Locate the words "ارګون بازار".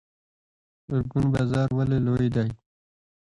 0.93-1.69